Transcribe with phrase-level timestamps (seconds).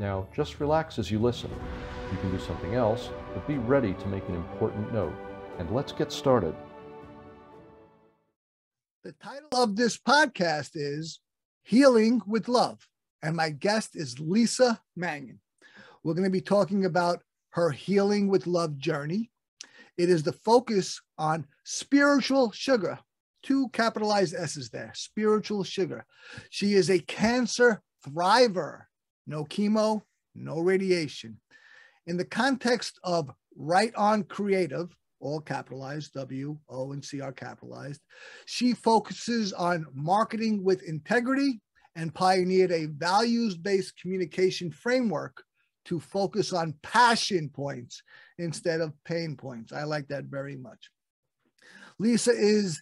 [0.00, 1.50] Now, just relax as you listen.
[2.10, 5.12] You can do something else, but be ready to make an important note.
[5.58, 6.54] And let's get started.
[9.04, 11.20] The title of this podcast is
[11.64, 12.88] Healing with Love,
[13.22, 15.38] and my guest is Lisa Manyon.
[16.02, 19.30] We're going to be talking about her Healing with Love journey.
[19.98, 22.98] It is the focus on spiritual sugar,
[23.42, 26.06] two capitalized S's there, spiritual sugar.
[26.48, 28.84] She is a cancer thriver
[29.26, 30.02] no chemo,
[30.34, 31.38] no radiation.
[32.06, 38.00] In the context of Write On Creative, all capitalized, W, O, and C are capitalized,
[38.46, 41.60] she focuses on marketing with integrity
[41.96, 45.42] and pioneered a values based communication framework
[45.84, 48.02] to focus on passion points
[48.38, 49.72] instead of pain points.
[49.72, 50.90] I like that very much.
[51.98, 52.80] Lisa is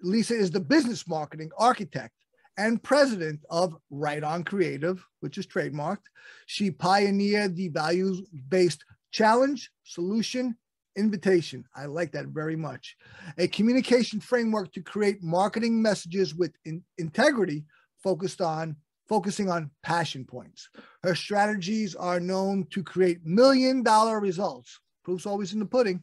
[0.00, 2.14] Lisa is the business marketing architect
[2.58, 6.06] and president of Write On Creative, which is trademarked.
[6.46, 10.56] She pioneered the values based challenge, solution,
[10.96, 11.64] invitation.
[11.74, 12.96] I like that very much.
[13.38, 17.64] A communication framework to create marketing messages with in- integrity
[18.02, 18.76] focused on
[19.08, 20.68] focusing on passion points.
[21.02, 24.80] Her strategies are known to create million dollar results.
[25.04, 26.02] Proof's always in the pudding.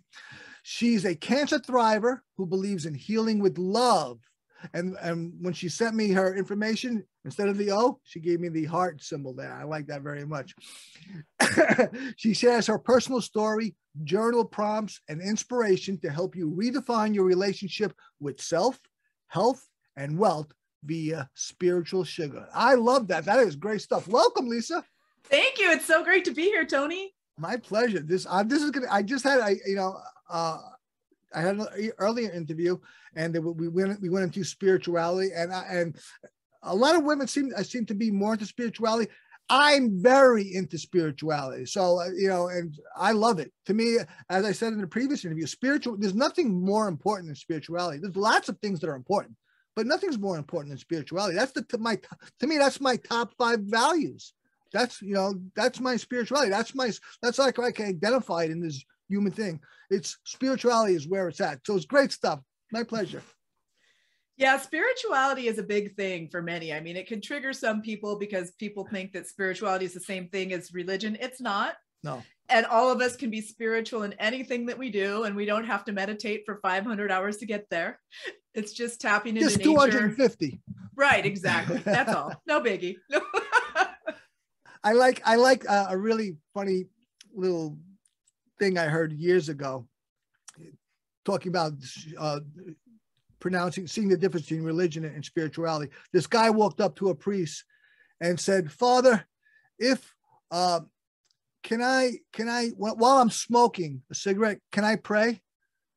[0.63, 4.19] She's a cancer thriver who believes in healing with love
[4.73, 8.49] and and when she sent me her information, instead of the O, she gave me
[8.49, 9.53] the heart symbol there.
[9.53, 10.55] I like that very much.
[12.17, 17.93] she shares her personal story, journal prompts, and inspiration to help you redefine your relationship
[18.19, 18.79] with self,
[19.27, 20.51] health, and wealth
[20.83, 22.47] via spiritual sugar.
[22.53, 23.25] I love that.
[23.25, 24.07] That is great stuff.
[24.07, 24.83] Welcome, Lisa.
[25.25, 25.71] Thank you.
[25.71, 27.13] It's so great to be here, Tony.
[27.37, 27.99] My pleasure.
[27.99, 28.87] This uh, this is gonna.
[28.89, 29.97] I just had I you know
[30.29, 30.59] uh,
[31.35, 32.77] I had an earlier interview,
[33.15, 35.95] and we went we went into spirituality, and I, and
[36.63, 39.11] a lot of women seem I seem to be more into spirituality.
[39.47, 43.51] I'm very into spirituality, so uh, you know, and I love it.
[43.67, 43.97] To me,
[44.29, 45.97] as I said in the previous interview, spiritual.
[45.97, 47.99] There's nothing more important than spirituality.
[47.99, 49.35] There's lots of things that are important,
[49.75, 51.35] but nothing's more important than spirituality.
[51.35, 51.99] That's the my
[52.39, 54.33] to me that's my top five values.
[54.73, 56.49] That's you know that's my spirituality.
[56.49, 56.91] That's my
[57.21, 59.59] that's like I can identify it in this human thing.
[59.89, 61.59] It's spirituality is where it's at.
[61.65, 62.39] So it's great stuff.
[62.71, 63.21] My pleasure.
[64.37, 66.73] Yeah, spirituality is a big thing for many.
[66.73, 70.27] I mean, it can trigger some people because people think that spirituality is the same
[70.27, 71.17] thing as religion.
[71.21, 71.75] It's not.
[72.03, 72.21] No.
[72.49, 75.63] And all of us can be spiritual in anything that we do, and we don't
[75.63, 77.99] have to meditate for 500 hours to get there.
[78.53, 80.45] It's just tapping into just 250.
[80.45, 80.57] Nature.
[80.95, 81.77] Right, exactly.
[81.77, 82.33] That's all.
[82.47, 82.97] No biggie.
[84.83, 86.85] I like I like uh, a really funny
[87.33, 87.79] little
[88.59, 89.87] thing I heard years ago,
[91.25, 91.73] talking about
[92.17, 92.39] uh,
[93.39, 95.91] pronouncing, seeing the difference between religion and spirituality.
[96.13, 97.63] This guy walked up to a priest
[98.21, 99.25] and said, "Father,
[99.79, 100.13] if
[100.51, 100.81] uh,
[101.63, 105.41] can I can I while I'm smoking a cigarette, can I pray?"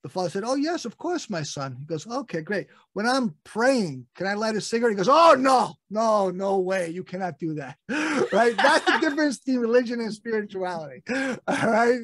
[0.03, 2.69] The father said, "Oh yes, of course, my son." He goes, "Okay, great.
[2.93, 6.91] When I'm praying, can I light a cigarette?" He goes, "Oh no, no, no way!
[6.91, 7.77] You cannot do that."
[8.33, 8.57] right?
[8.57, 11.03] That's the difference between religion and spirituality.
[11.11, 12.01] All right.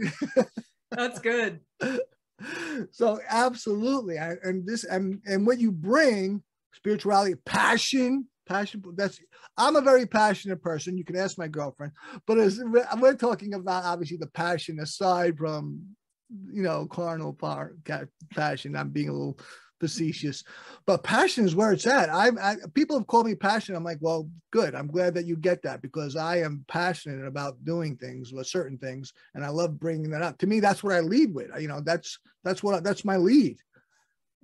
[0.90, 1.60] That's good.
[2.90, 6.42] so absolutely, I, and this and and what you bring
[6.74, 8.82] spirituality, passion, passion.
[8.96, 9.20] That's
[9.56, 10.98] I'm a very passionate person.
[10.98, 11.92] You can ask my girlfriend,
[12.26, 12.60] but as
[12.96, 15.96] we're talking about obviously the passion aside from
[16.30, 17.76] you know, carnal part,
[18.34, 18.76] passion.
[18.76, 19.38] I'm being a little
[19.80, 20.44] facetious,
[20.86, 22.08] but passion is where it's at.
[22.08, 23.76] I, I people have called me passionate.
[23.76, 24.74] I'm like, well, good.
[24.74, 28.78] I'm glad that you get that because I am passionate about doing things with certain
[28.78, 30.38] things, and I love bringing that up.
[30.38, 31.50] To me, that's what I lead with.
[31.60, 33.58] You know, that's that's what that's my lead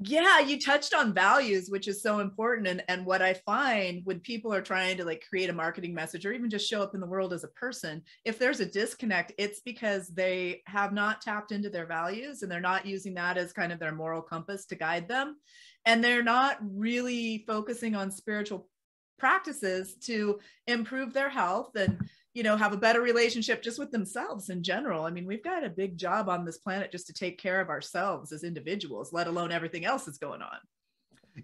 [0.03, 4.19] yeah you touched on values which is so important and and what i find when
[4.21, 7.01] people are trying to like create a marketing message or even just show up in
[7.01, 11.53] the world as a person if there's a disconnect it's because they have not tapped
[11.53, 14.75] into their values and they're not using that as kind of their moral compass to
[14.75, 15.37] guide them
[15.85, 18.69] and they're not really focusing on spiritual
[19.19, 21.99] practices to improve their health and
[22.35, 25.65] you know have a better relationship just with themselves in general i mean we've got
[25.65, 29.27] a big job on this planet just to take care of ourselves as individuals let
[29.27, 30.59] alone everything else that's going on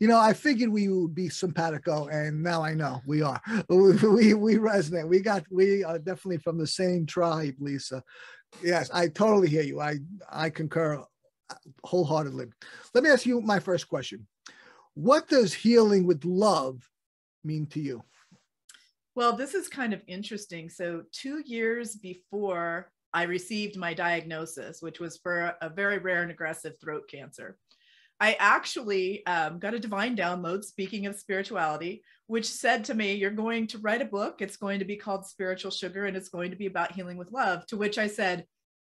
[0.00, 3.40] You know, I figured we would be simpatico, and now I know we are.
[3.68, 5.08] We, we resonate.
[5.08, 8.02] We got we are definitely from the same tribe, Lisa.
[8.62, 9.80] Yes, I totally hear you.
[9.80, 9.98] I
[10.28, 11.02] I concur
[11.84, 12.46] wholeheartedly.
[12.94, 14.26] Let me ask you my first question.
[14.94, 16.82] What does healing with love
[17.44, 18.02] mean to you?
[19.16, 20.68] Well, this is kind of interesting.
[20.68, 26.30] So, two years before I received my diagnosis, which was for a very rare and
[26.30, 27.56] aggressive throat cancer,
[28.20, 33.30] I actually um, got a divine download, speaking of spirituality, which said to me, You're
[33.30, 34.42] going to write a book.
[34.42, 37.32] It's going to be called Spiritual Sugar and it's going to be about healing with
[37.32, 37.64] love.
[37.68, 38.44] To which I said,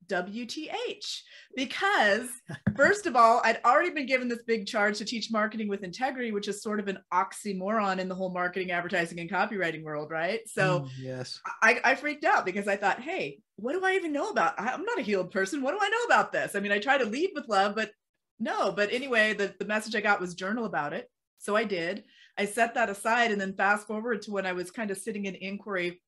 [0.07, 1.21] WTH.
[1.55, 2.27] Because,
[2.75, 6.31] first of all, I'd already been given this big charge to teach marketing with integrity,
[6.31, 10.39] which is sort of an oxymoron in the whole marketing, advertising, and copywriting world, right?
[10.47, 11.39] So, Mm, yes.
[11.61, 14.59] I, I freaked out because I thought, hey, what do I even know about?
[14.59, 15.61] I- I'm not a healed person.
[15.61, 16.55] What do I know about this?
[16.55, 17.91] I mean, I try to lead with love, but
[18.39, 18.71] no.
[18.71, 21.09] But anyway, the, the message I got was journal about it.
[21.37, 22.03] So I did.
[22.37, 25.25] I set that aside and then fast forward to when I was kind of sitting
[25.25, 26.01] in inquiry,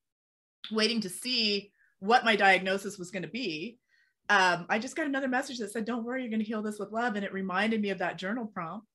[0.72, 1.70] waiting to see
[2.00, 3.78] what my diagnosis was going to be.
[4.28, 6.78] Um, I just got another message that said, Don't worry, you're going to heal this
[6.78, 7.16] with love.
[7.16, 8.86] And it reminded me of that journal prompt.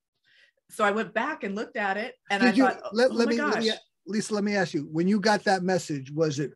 [0.70, 3.14] So I went back and looked at it and Did I you thought, let, oh
[3.14, 3.72] let me, let me
[4.06, 6.52] Lisa, let me ask you, when you got that message, was it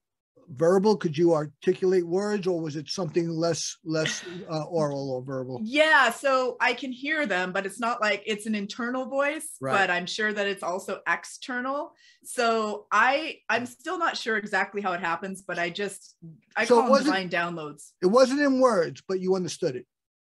[0.51, 0.97] verbal?
[0.97, 5.61] Could you articulate words or was it something less less uh, oral or verbal?
[5.65, 9.73] Yeah, so I can hear them, but it's not like it's an internal voice, Right.
[9.73, 11.93] but I'm sure that it's also external.
[12.25, 16.17] So I I'm still not sure exactly how it happens, but I just
[16.57, 17.91] I So it call them divine downloads.
[18.03, 19.87] It wasn't in words, but you understood it.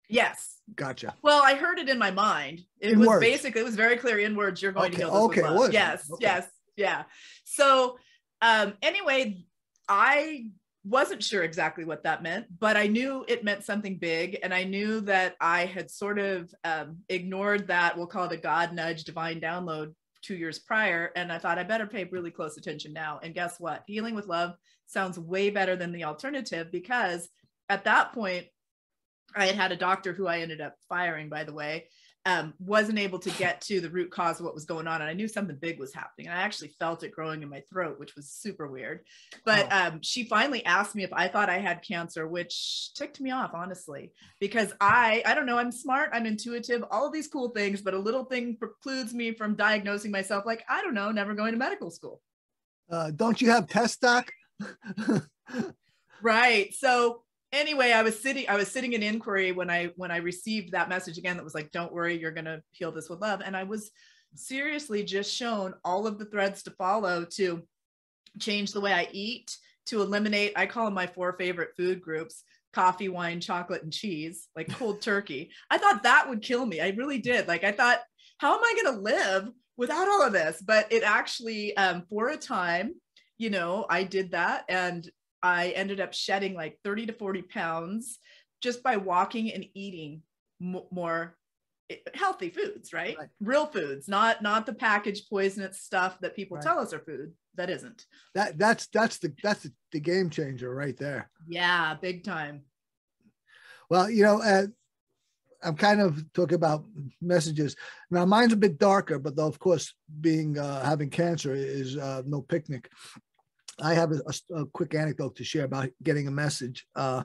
[0.09, 0.55] Yes.
[0.75, 1.15] Gotcha.
[1.23, 2.61] Well, I heard it in my mind.
[2.81, 3.21] It In was words.
[3.25, 5.51] basically it was very clear in words you're going Okay, to heal this okay, with
[5.51, 5.73] it love.
[5.73, 6.25] Yes, Okay.
[6.25, 7.03] yes, yeah.
[7.45, 7.99] So
[8.41, 9.45] um anyway,
[9.89, 10.47] I
[10.85, 14.39] wasn't sure exactly what that meant, but I knew it meant something big.
[14.43, 18.37] And I knew that I had sort of um, ignored that, we'll call it a
[18.37, 21.11] God nudge, divine download two years prior.
[21.17, 23.21] And I thought I better pay really close attention now.
[23.23, 23.85] And guess what?
[23.87, 24.55] Healing with love
[24.87, 27.29] sounds way better than the alternative because
[27.69, 28.47] at that point,
[29.37, 31.89] I had had a doctor who I ended up firing, by the way,
[32.29, 35.01] um, wasn't able to get to the root cause of what was going on.
[35.01, 36.27] And I knew something big was happening.
[36.27, 39.01] And I actually felt it growing in my throat, which was super weird.
[39.47, 43.31] But um, she finally asked me if I thought I had cancer, which ticked me
[43.31, 47.49] off, honestly, because I, I don't know, I'm smart, I'm intuitive, all of these cool
[47.49, 51.33] things, but a little thing precludes me from diagnosing myself like, I don't know, never
[51.33, 52.21] going to medical school.
[52.91, 54.31] Uh, don't you have test doc?
[56.23, 56.75] Right.
[56.75, 57.23] So
[57.53, 60.89] anyway, I was sitting, I was sitting in inquiry when I when I received that
[60.89, 63.43] message again that was like, don't worry, you're gonna heal this with love.
[63.45, 63.91] And I was
[64.35, 67.63] seriously just shown all of the threads to follow to
[68.39, 69.57] change the way I eat,
[69.87, 74.49] to eliminate, I call them my four favorite food groups coffee, wine, chocolate, and cheese,
[74.55, 75.51] like cold turkey.
[75.71, 76.81] I thought that would kill me.
[76.81, 77.49] I really did.
[77.49, 78.01] Like I thought,
[78.39, 80.63] how am I gonna live without all of this?
[80.65, 82.95] But it actually, um, for a time,
[83.39, 85.09] you know, I did that and
[85.43, 88.19] I ended up shedding like 30 to 40 pounds
[88.61, 90.23] just by walking and eating
[90.61, 91.37] more
[92.15, 93.17] healthy foods, right?
[93.19, 93.29] Right.
[93.41, 96.65] Real foods, not not the packaged poisonous stuff that people Right.
[96.65, 98.05] tell us are food that isn't.
[98.35, 101.31] That that's that's the that's the, the game changer right there.
[101.47, 102.63] Yeah, big time.
[103.89, 104.67] Well, you know, uh,
[105.63, 106.85] I'm kind of talking about
[107.21, 107.75] messages.
[108.11, 112.23] Now, mine's a bit darker, but though, of course, being uh, having cancer is uh,
[112.27, 112.91] no picnic.
[113.81, 114.21] I have a,
[114.55, 116.87] a- quick anecdote to share about getting a message.
[116.95, 117.25] Uh,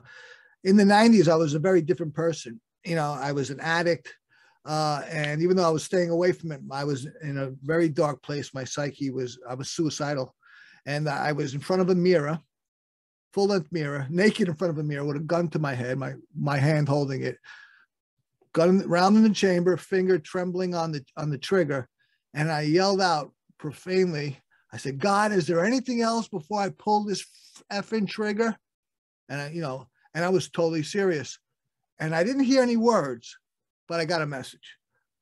[0.62, 2.60] in the 90s, I was a very different person.
[2.84, 4.14] You know, I was an addict.
[4.64, 7.88] Uh, and even though I was staying away from it, I was in a very
[7.88, 8.54] dark place.
[8.54, 10.34] My psyche was, I was suicidal.
[10.86, 12.38] And I was in front of a mirror,
[13.32, 15.98] full length mirror, naked in front of a mirror with a gun to my head,
[15.98, 17.38] my, my hand holding it,
[18.52, 21.88] gun round in the chamber, finger trembling on the, on the trigger.
[22.32, 24.38] And I yelled out profanely,
[24.74, 27.24] I said, God, is there anything else before I pull this
[27.72, 28.56] effing trigger?
[29.28, 31.38] And I, you know, and I was totally serious.
[32.00, 33.38] And I didn't hear any words,
[33.86, 34.76] but I got a message,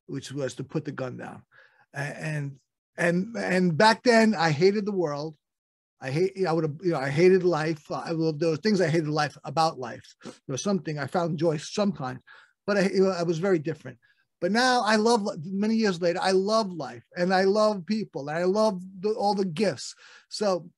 [0.06, 1.42] which was to put the gun down.
[1.92, 2.56] And
[2.96, 5.36] and and back then I hated the world.
[6.00, 7.90] I hate I would have you know I hated life.
[7.90, 10.14] I well, there were things I hated life about life.
[10.24, 12.20] There was something I found joy sometimes,
[12.66, 13.98] but I, I was very different.
[14.42, 18.36] But now I love many years later, I love life and I love people and
[18.36, 19.94] I love the, all the gifts.
[20.30, 20.68] So,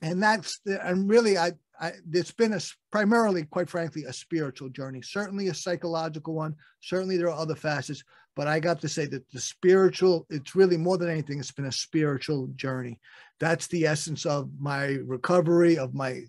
[0.00, 2.60] and that's the, and really, I, I, it's been a
[2.92, 6.54] primarily, quite frankly, a spiritual journey, certainly a psychological one.
[6.80, 8.04] Certainly there are other facets,
[8.36, 11.64] but I got to say that the spiritual, it's really more than anything, it's been
[11.64, 13.00] a spiritual journey.
[13.40, 16.22] That's the essence of my recovery, of my,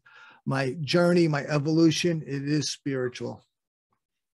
[0.48, 2.24] my journey, my evolution.
[2.25, 3.43] It is spiritual.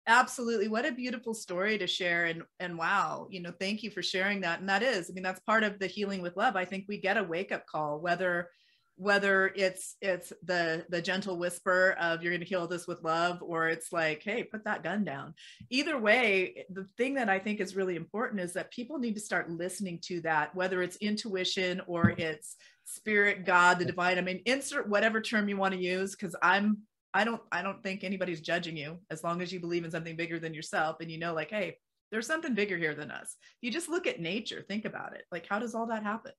[0.07, 0.67] Absolutely.
[0.67, 4.41] What a beautiful story to share and and wow you know thank you for sharing
[4.41, 6.55] that and that is i mean that's part of the healing with love.
[6.55, 8.49] I think we get a wake up call whether
[8.95, 13.41] whether it's it's the the gentle whisper of you're going to heal this with love
[13.41, 15.33] or it's like hey put that gun down.
[15.69, 19.21] Either way the thing that i think is really important is that people need to
[19.21, 22.55] start listening to that whether it's intuition or it's
[22.85, 26.77] spirit god the divine i mean insert whatever term you want to use because i'm
[27.13, 30.15] i don't i don't think anybody's judging you as long as you believe in something
[30.15, 31.77] bigger than yourself and you know like hey
[32.11, 35.47] there's something bigger here than us you just look at nature think about it like
[35.47, 36.31] how does all that happen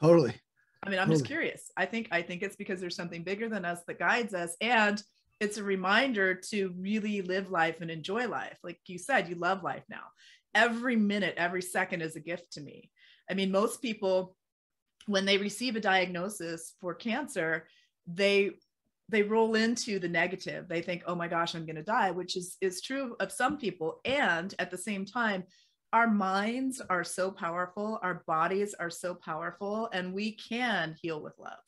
[0.00, 0.34] totally
[0.84, 1.70] I mean, I'm just curious.
[1.76, 5.00] I think I think it's because there's something bigger than us that guides us and
[5.40, 8.56] it's a reminder to really live life and enjoy life.
[8.62, 10.04] Like you said, you love life now.
[10.54, 12.90] Every minute, every second is a gift to me.
[13.30, 14.36] I mean, most people
[15.06, 17.66] when they receive a diagnosis for cancer,
[18.06, 18.52] they
[19.08, 20.68] they roll into the negative.
[20.68, 23.58] They think, "Oh my gosh, I'm going to die," which is is true of some
[23.58, 25.44] people and at the same time
[25.92, 31.38] our minds are so powerful, our bodies are so powerful, and we can heal with
[31.38, 31.58] love.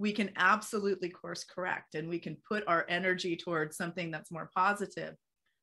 [0.00, 4.50] We can absolutely course correct and we can put our energy towards something that's more
[4.54, 5.14] positive.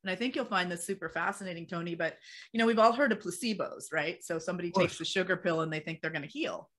[0.03, 1.95] And I think you'll find this super fascinating, Tony.
[1.95, 2.17] But
[2.53, 4.23] you know, we've all heard of placebos, right?
[4.23, 6.69] So somebody takes the sugar pill and they think they're going to heal.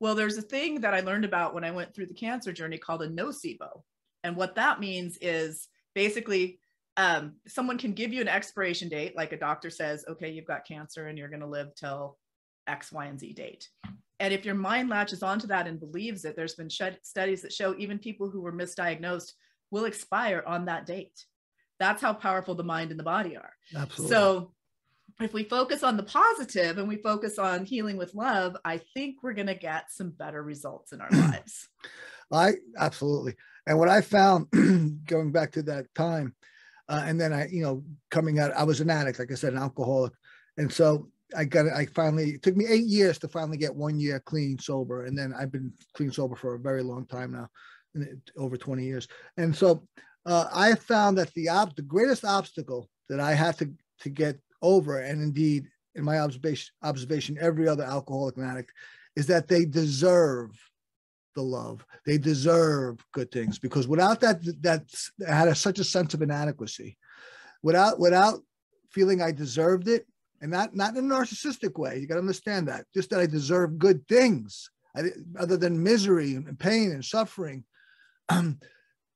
[0.00, 2.78] Well, there's a thing that I learned about when I went through the cancer journey
[2.78, 3.82] called a nocebo.
[4.24, 6.58] And what that means is basically
[6.96, 10.66] um, someone can give you an expiration date, like a doctor says, okay, you've got
[10.66, 12.18] cancer and you're going to live till
[12.66, 13.68] X, Y, and Z date.
[14.20, 17.74] And if your mind latches onto that and believes it, there's been studies that show
[17.76, 19.32] even people who were misdiagnosed
[19.70, 21.26] will expire on that date.
[21.80, 23.52] That's how powerful the mind and the body are.
[23.76, 24.14] Absolutely.
[24.14, 24.52] So
[25.20, 29.16] if we focus on the positive and we focus on healing with love, I think
[29.22, 31.68] we're going to get some better results in our lives.
[32.34, 33.34] I absolutely.
[33.66, 34.50] And what I found
[35.06, 36.34] going back to that time
[36.88, 39.54] uh, and then I, you know, coming out, I was an addict, like I said,
[39.54, 40.12] an alcoholic.
[40.58, 43.74] And so I got, it, I finally, it took me eight years to finally get
[43.74, 45.06] one year clean sober.
[45.06, 47.48] And then I've been clean sober for a very long time now,
[48.36, 49.08] over 20 years.
[49.38, 49.86] And so
[50.26, 54.38] uh, I found that the, op- the greatest obstacle that I had to, to get
[54.60, 58.72] over, and indeed in my observation, observation, every other alcoholic and addict,
[59.16, 60.50] is that they deserve
[61.34, 61.84] the love.
[62.06, 64.84] They deserve good things because without that, that
[65.26, 66.96] had a, such a sense of inadequacy.
[67.62, 68.40] Without without
[68.90, 70.06] feeling I deserved it,
[70.40, 71.98] and not not in a narcissistic way.
[71.98, 72.84] You got to understand that.
[72.92, 75.04] Just that I deserve good things, I,
[75.38, 77.64] other than misery and pain and suffering.
[78.28, 78.58] Um,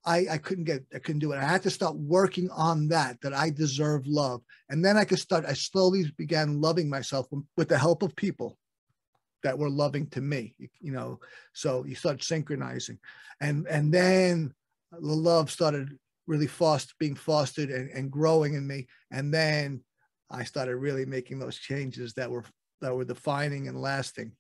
[0.07, 1.39] I, I couldn't get I couldn't do it.
[1.39, 4.41] I had to start working on that, that I deserve love.
[4.71, 7.27] And then I could start, I slowly began loving myself
[7.59, 8.57] with the help of people
[9.43, 11.19] that were loving to me you know
[11.59, 12.99] so you start synchronizing.
[13.41, 14.55] And and then
[14.93, 18.87] the love started really fast being fostered and, and growing in me.
[19.11, 19.83] And then
[20.31, 22.45] i started really making those changes that were
[22.81, 24.33] that were defining and lasting.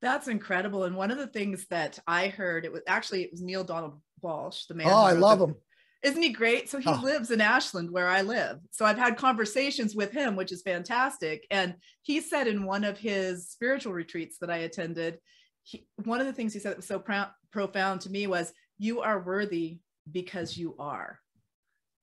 [0.00, 0.84] That's incredible.
[0.84, 4.00] And one of the things that i heard it was actually it was Neale Donald
[4.22, 5.54] Walsch the man oh i love the, him
[6.02, 6.68] isn't he great?
[6.68, 7.00] So he oh.
[7.02, 8.58] lives in Ashland where I live.
[8.70, 11.44] So I've had conversations with him, which is fantastic.
[11.50, 15.18] And he said in one of his spiritual retreats that I attended,
[15.64, 18.52] he, one of the things he said that was so pr- profound to me was,
[18.78, 19.78] You are worthy
[20.10, 21.18] because you are.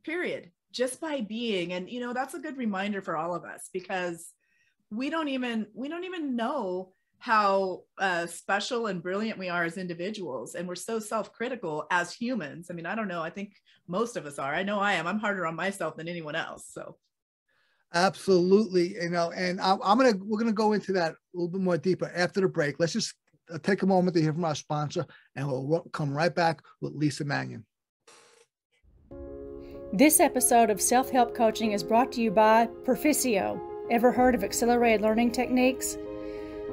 [0.03, 0.51] Period.
[0.71, 1.71] Just by being.
[1.71, 4.33] And, you know, that's a good reminder for all of us because
[4.91, 6.93] we don't even we don't even know
[7.25, 12.67] how uh, special and brilliant we are as individuals and we're so self-critical as humans.
[12.69, 13.23] I mean i don't know.
[13.23, 13.55] I think
[13.87, 14.53] most of us are.
[14.53, 15.07] I know i am.
[15.07, 16.97] I'm harder on myself than anyone else so.
[17.95, 21.61] Absolutely you know and I, i'm gonna we're gonna go into that a little bit
[21.61, 22.79] more deeper after the break.
[22.79, 23.15] Let's just
[23.51, 25.03] uh, take a moment to hear from our sponsor
[25.35, 27.63] and we'll come right back with Lisa Manyon.
[29.93, 33.59] This episode of self-help coaching is brought to you by Proficio.
[33.89, 35.97] Ever heard of accelerated learning techniques?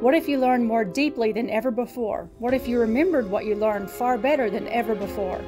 [0.03, 2.29] What if you learned more deeply than ever before?
[2.41, 5.41] What if you remembered what you learned far better than ever before?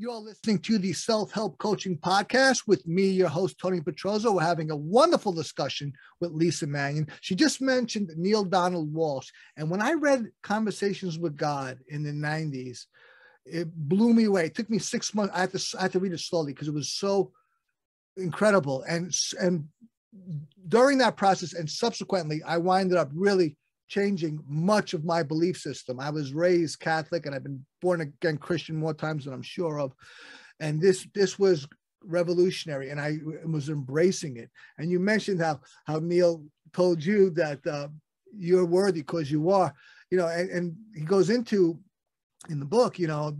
[0.00, 4.34] You are listening to the Self Help Coaching Podcast with me, your host, Tony Petrozzo.
[4.34, 7.08] We're having a wonderful discussion with Lisa Manyon.
[7.20, 9.28] She just mentioned Neale Donald Walsch.
[9.56, 12.86] And when I read Conversations with God in the 90s,
[13.50, 14.46] it blew me away.
[14.46, 15.34] It took me six months.
[15.34, 17.32] I had to I had to read it slowly because it was so
[18.16, 18.82] incredible.
[18.88, 19.68] And and
[20.68, 23.56] during that process and subsequently, I winded up really
[23.88, 25.98] changing much of my belief system.
[25.98, 29.80] I was raised Catholic and I've been born again Christian more times than I'm sure
[29.80, 29.92] of.
[30.60, 31.66] And this this was
[32.04, 34.50] revolutionary and I was embracing it.
[34.78, 37.88] And you mentioned how how Neale told you that uh,
[38.36, 39.74] you're worthy because you are,
[40.10, 41.78] you know, and, and he goes into
[42.48, 43.36] in the book, you know,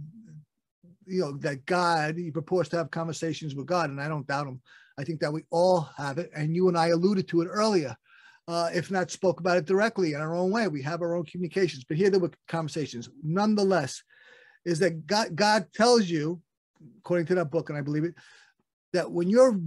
[1.07, 4.47] you know that God he purports to have conversations with God, and I don't doubt
[4.47, 4.61] him.
[4.99, 7.97] I think that we all have it, and you and I alluded to it earlier.
[8.47, 11.25] Uh, if not spoke about it directly in our own way, we have our own
[11.25, 11.85] communications.
[11.85, 13.11] But here there were conversations.
[13.23, 14.03] Nonetheless,
[14.65, 16.41] is that God, God tells you,
[16.99, 18.15] according to that book, and I believe it,
[18.95, 19.61] that when you're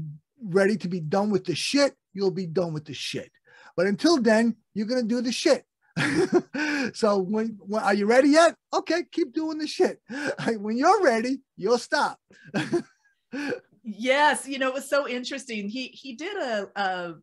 [0.43, 3.31] ready to be done with the shit, you'll be done with the shit.
[3.77, 5.63] But until then, you're gonna do the shit.
[6.93, 8.55] so when, when, are you ready yet?
[8.73, 10.01] Okay, keep doing the shit.
[10.57, 12.19] when you're ready, you'll stop.
[13.83, 15.69] yes, you know it was so interesting.
[15.69, 17.13] He he did a, a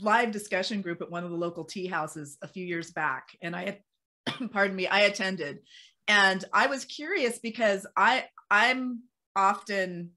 [0.00, 3.54] live discussion group at one of the local tea houses a few years back, and
[3.56, 5.58] I had, pardon me, I attended,
[6.08, 9.02] and I was curious because I I'm
[9.34, 10.10] often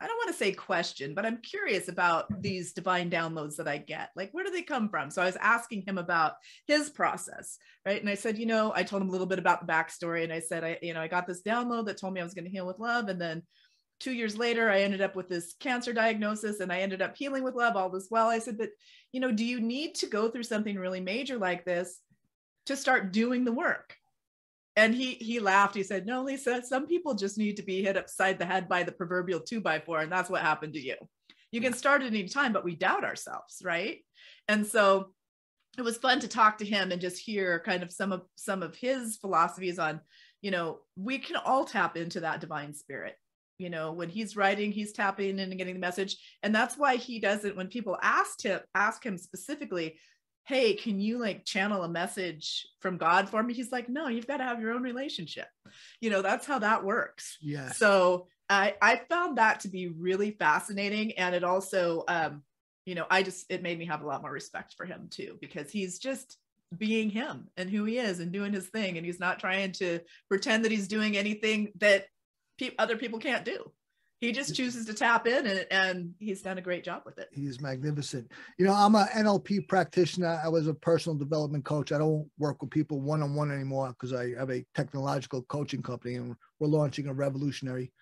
[0.00, 2.40] I don't want to say question, but I'm curious about mm-hmm.
[2.42, 4.10] these divine downloads that I get.
[4.16, 5.10] Like, where do they come from?
[5.10, 6.34] So I was asking him about
[6.66, 8.00] his process, right?
[8.00, 10.32] And I said, you know, I told him a little bit about the backstory, and
[10.32, 12.44] I said, I, you know, I got this download that told me I was going
[12.44, 13.42] to heal with love, and then
[14.00, 17.44] two years later, I ended up with this cancer diagnosis, and I ended up healing
[17.44, 18.28] with love all this well.
[18.28, 18.70] I said, but
[19.12, 22.00] you know, do you need to go through something really major like this
[22.66, 23.96] to start doing the work?
[24.76, 25.74] And he he laughed.
[25.74, 26.62] He said, "No, Lisa.
[26.62, 29.78] Some people just need to be hit upside the head by the proverbial two by
[29.80, 30.96] four, and that's what happened to you.
[31.52, 33.98] You can start at any time, but we doubt ourselves, right?
[34.48, 35.12] And so
[35.78, 38.62] it was fun to talk to him and just hear kind of some of some
[38.62, 40.00] of his philosophies on,
[40.42, 43.14] you know, we can all tap into that divine spirit.
[43.58, 46.96] You know, when he's writing, he's tapping in and getting the message, and that's why
[46.96, 47.56] he does it.
[47.56, 49.96] When people asked him, ask him specifically,
[50.46, 53.54] hey can you like channel a message from god for me?
[53.54, 55.48] He's like no you've got to have your own relationship.
[56.00, 57.38] You know that's how that works.
[57.40, 62.42] Yeah so i i found that to be really fascinating and it also um
[62.84, 65.38] you know i just it made me have a lot more respect for him too
[65.40, 66.36] because he's just
[66.76, 70.00] being him and who he is and doing his thing and he's not trying to
[70.28, 72.06] pretend that he's doing anything that
[72.58, 73.70] pe- other people can't do
[74.24, 77.28] he just chooses to tap in and, and he's done a great job with it.
[77.32, 78.30] He's magnificent.
[78.58, 80.40] You know i'm a nlp practitioner.
[80.42, 81.92] I was a personal development coach.
[81.92, 86.34] I don't work with people one-on-one anymore because i have a technological coaching company and
[86.58, 87.92] we're launching a revolutionary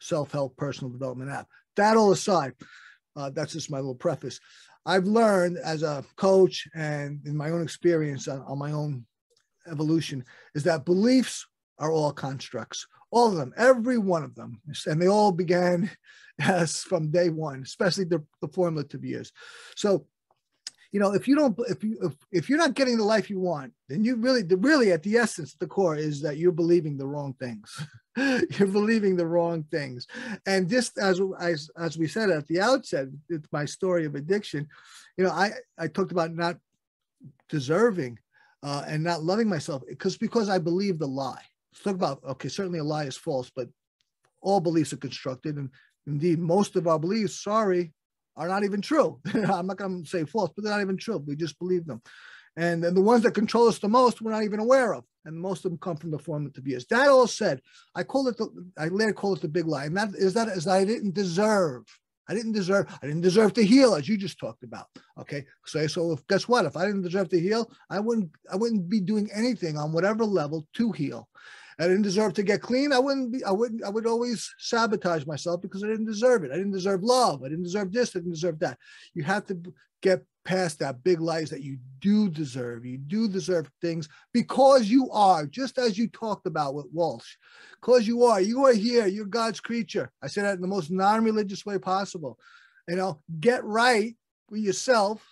[0.00, 1.48] self-help personal development app.
[1.76, 2.52] That all aside
[3.16, 4.38] uh, that's just my little preface.
[4.84, 9.04] I've learned as a coach and in my own experience on, on my own
[9.68, 11.46] evolution is that beliefs
[11.78, 14.60] are all constructs all of them, every one of them.
[14.86, 15.90] And they all began
[16.40, 19.32] as from day one, especially the, the formative years.
[19.74, 20.06] So,
[20.92, 23.40] you know, if you don't, if you, if, if you're not getting the life you
[23.40, 27.06] want, then you really, really at the essence, the core is that you're believing the
[27.06, 27.86] wrong things.
[28.16, 30.06] you're believing the wrong things.
[30.46, 34.68] And just as, as, as we said at the outset, it's my story of addiction.
[35.18, 36.56] You know, I, I talked about not
[37.48, 38.18] deserving
[38.62, 41.44] uh, and not loving myself because, because I believed the lie
[41.82, 43.68] talk about okay, certainly a lie is false, but
[44.42, 45.70] all beliefs are constructed, and
[46.06, 47.92] indeed most of our beliefs, sorry,
[48.36, 49.20] are not even true.
[49.34, 51.22] I'm not going to say false, but they're not even true.
[51.26, 52.02] We just believe them.
[52.56, 55.04] And then the ones that control us the most, we're not even aware of.
[55.26, 56.86] And most of them come from the formative years.
[56.86, 57.60] That all said,
[57.94, 59.84] I call it the, I later call it the big lie.
[59.84, 61.84] And that is that is I didn't deserve.
[62.28, 64.86] I didn't deserve, I didn't deserve to heal, as you just talked about.
[65.20, 65.44] Okay.
[65.64, 66.64] So, so if, guess what?
[66.64, 70.24] If I didn't deserve to heal, I wouldn't, I wouldn't be doing anything on whatever
[70.24, 71.28] level to heal.
[71.78, 72.92] I didn't deserve to get clean.
[72.92, 76.50] I wouldn't be, I wouldn't, I would always sabotage myself because I didn't deserve it.
[76.50, 77.42] I didn't deserve love.
[77.42, 78.16] I didn't deserve this.
[78.16, 78.78] I didn't deserve that.
[79.14, 79.60] You have to
[80.02, 82.86] get past that big lies that you do deserve.
[82.86, 87.36] You do deserve things because you are, just as you talked about with Walsch,
[87.80, 90.10] because you are, you are here, you're God's creature.
[90.22, 92.38] I say that in the most non-religious way possible.
[92.88, 94.16] You know, get right
[94.48, 95.26] with yourself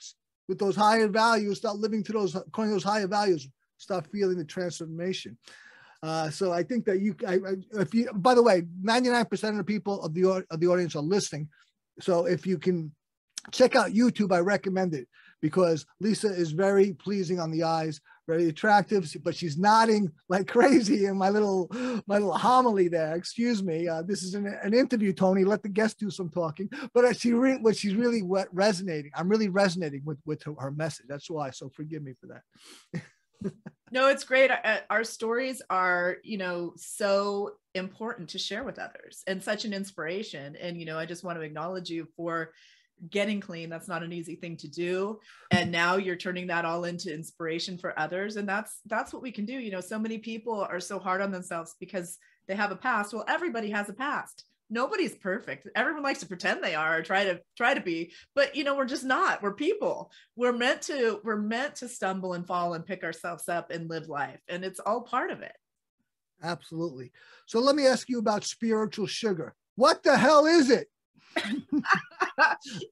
[0.48, 4.36] with those higher values, start living to those, according to those higher values, start feeling
[4.36, 5.38] the transformation.
[6.04, 7.38] Uh, so I think that you, I,
[7.80, 11.02] if you, by the way, 99% of the people of the, of the audience are
[11.02, 11.48] listening.
[11.98, 12.92] So if you can
[13.52, 15.08] check out YouTube, I recommend it
[15.40, 21.06] because Lisa is very pleasing on the eyes, very attractive, but she's nodding like crazy
[21.06, 21.70] in my little,
[22.06, 23.14] my little homily there.
[23.14, 23.88] Excuse me.
[23.88, 25.42] Uh, this is an, an, interview, Tony.
[25.42, 26.68] Let the guest do some talking.
[26.92, 29.10] But she re- what she's really resonating.
[29.16, 31.06] I'm really resonating with with her, her message.
[31.08, 31.50] That's why.
[31.50, 33.02] So forgive me for that.
[33.90, 34.50] no it's great.
[34.90, 40.56] Our stories are you know so important to share with others and such an inspiration.
[40.56, 42.52] And you know i just want to acknowledge you for
[43.10, 43.68] getting clean.
[43.68, 45.18] That's not an easy thing to do.
[45.50, 48.36] And now you're turning that all into inspiration for others.
[48.36, 49.54] And that's that's what we can do.
[49.54, 53.12] You know so many people are so hard on themselves because they have a past.
[53.12, 55.68] Well everybody has a past nobody's perfect.
[55.74, 58.76] Everyone likes to pretend they are or try to try to be but you know
[58.76, 59.42] we're just not.
[59.42, 60.10] We're people.
[60.36, 64.08] We're meant to we're meant to stumble and fall and pick ourselves up and live
[64.08, 65.56] life and it's all part of it.
[66.42, 67.12] Absolutely.
[67.46, 69.54] So let me ask you about spiritual sugar.
[69.76, 70.88] What the hell is it?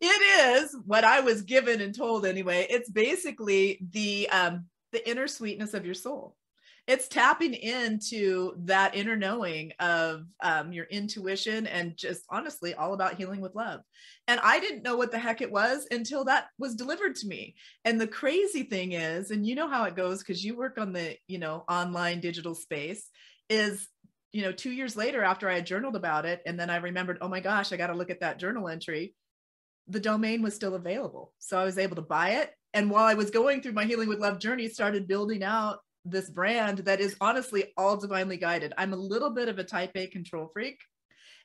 [0.01, 2.67] It is what i was given and told anyway.
[2.71, 6.37] It's basically the um the inner sweetness of your soul
[6.87, 13.14] it's tapping into that inner knowing of um, your intuition and just honestly all about
[13.14, 13.81] healing with love.
[14.29, 17.55] And i didn't know what the heck it was until that was delivered to me.
[17.85, 20.92] And the crazy thing is and you know how it goes because you work on
[20.92, 23.09] the you know online digital space
[23.49, 23.88] is
[24.33, 27.18] you know two years later after i had journaled about it and then i remembered
[27.21, 29.14] oh my gosh i got to look at that journal entry
[29.88, 31.33] the domain was still available.
[31.38, 32.51] So i was able to buy it.
[32.75, 36.29] And while i was going through my healing with love journey started building out this
[36.29, 38.73] brand that is honestly all divinely guided.
[38.77, 40.81] I'm a little bit of a type A control freak.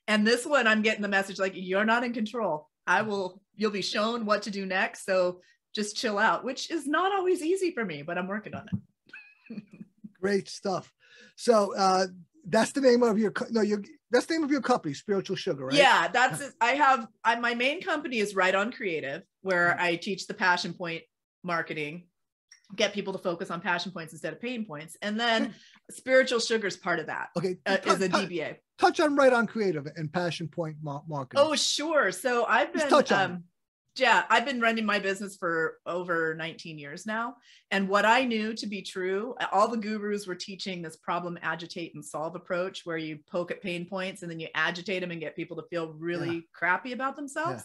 [0.08, 2.70] And this one, I'm getting the message like, you're not in control.
[2.86, 5.06] I will, you'll be shown what to do next.
[5.06, 5.42] So
[5.76, 9.64] just chill out, which is not always easy for me, but I'm working on it.
[10.22, 10.92] Great stuff.
[11.36, 12.08] So uh,
[12.48, 15.66] that's the name of your, no, your, that's the name of your company, Spiritual Sugar,
[15.66, 15.76] right?
[15.76, 16.54] Yeah, that's it.
[16.62, 19.84] I have, I, my main company is Write On Creative, where mm-hmm.
[19.84, 21.04] I teach the passion point
[21.44, 22.06] marketing
[22.76, 24.98] get people to focus on passion points instead of pain points.
[25.02, 25.54] And then
[25.90, 27.30] spiritual sugar is part of that.
[27.38, 27.58] Okay.
[27.66, 28.58] Uh, as a DBA.
[28.78, 31.44] Touch on Write On Creative and passion point marketing.
[31.44, 32.12] Oh, sure.
[32.12, 33.44] So I've been, touch um,
[34.00, 37.36] yeah, I've been running my business for over 19 years now.
[37.72, 41.94] And what I knew to be true, all the gurus were teaching this problem, agitate,
[41.96, 45.20] and solve approach where you poke at pain points and then you agitate them and
[45.20, 46.42] get people to feel really yeah.
[46.54, 47.64] crappy about themselves.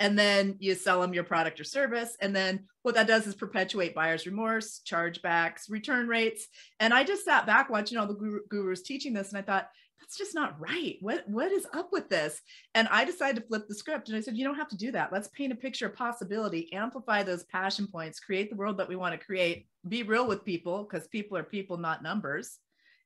[0.00, 0.06] Yeah.
[0.06, 2.16] And then you sell them your product or service.
[2.20, 6.48] And then what that does is perpetuate buyer's remorse, chargebacks, return rates.
[6.80, 9.68] And I just sat back watching all the gurus teaching this and I thought,
[10.04, 10.96] that's just not right.
[11.00, 12.42] What what is up with this?
[12.74, 14.92] And I decided to flip the script and I said, you don't have to do
[14.92, 15.12] that.
[15.12, 18.96] Let's paint a picture of possibility, amplify those passion points, create the world that we
[18.96, 22.58] want to create, be real with people because people are people, not numbers.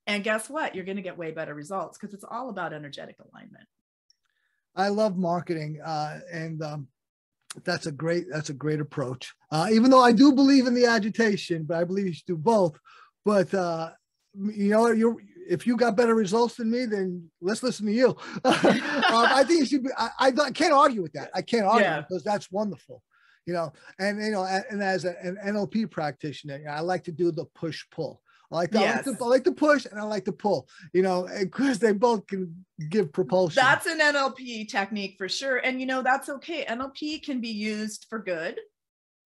[0.09, 0.75] And guess what?
[0.75, 3.69] You're going to get way better results because it's all about energetic alignment.
[4.75, 6.89] I love marketing, uh, and um,
[7.65, 9.35] that's a great that's a great approach.
[9.51, 12.37] Uh, even though I do believe in the agitation, but I believe you should do
[12.37, 12.79] both.
[13.25, 13.91] But uh,
[14.35, 15.17] you know, you're
[15.49, 18.09] if you got better results than me, then let's listen to you.
[18.45, 21.31] um, I think you should be, I, I, can't argue with that.
[21.35, 22.01] I can't argue yeah.
[22.03, 23.03] because that's wonderful,
[23.47, 27.13] you know, and, you know, and, and as a, an NLP practitioner, I like to
[27.13, 28.21] do the push pull.
[28.51, 29.07] I like, to, yes.
[29.07, 31.79] I, like to, I like to push and I like to pull, you know, because
[31.79, 33.61] they both can give propulsion.
[33.63, 35.59] That's an NLP technique for sure.
[35.59, 36.65] And, you know, that's okay.
[36.65, 38.59] NLP can be used for good,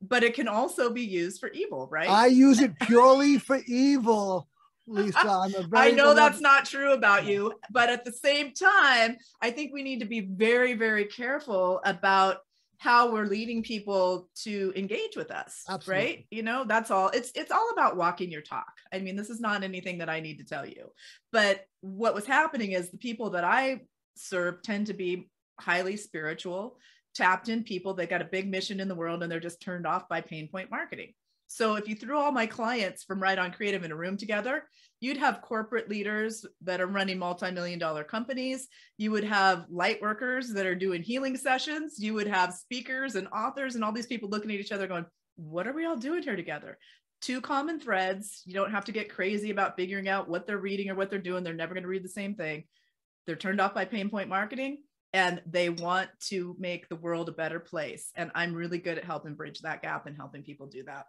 [0.00, 2.08] but it can also be used for evil, right?
[2.08, 4.48] I use it purely for evil.
[4.86, 5.18] Lisa.
[5.18, 9.50] I'm a I know that's not true about you, but at the same time, I
[9.50, 12.38] think we need to be very, very careful about
[12.82, 16.04] how we're leading people to engage with us Absolutely.
[16.04, 19.30] right you know that's all it's it's all about walking your talk i mean this
[19.30, 20.90] is not anything that i need to tell you
[21.30, 23.80] but what was happening is the people that i
[24.16, 26.76] serve tend to be highly spiritual
[27.14, 29.86] tapped in people that got a big mission in the world and they're just turned
[29.86, 31.12] off by pain point marketing
[31.52, 34.64] so if you threw all my clients from Write On Creative in a room together,
[35.00, 38.68] you'd have corporate leaders that are running multi-million dollar companies.
[38.96, 41.96] You would have light workers that are doing healing sessions.
[41.98, 45.04] You would have speakers and authors and all these people looking at each other going,
[45.36, 46.78] what are we all doing here together?
[47.20, 48.40] Two common threads.
[48.46, 51.18] You don't have to get crazy about figuring out what they're reading or what they're
[51.18, 51.44] doing.
[51.44, 52.64] They're never going to read the same thing.
[53.26, 54.78] They're turned off by pain point marketing
[55.12, 58.10] and they want to make the world a better place.
[58.16, 61.04] And I'm really good at helping bridge that gap and helping people do that.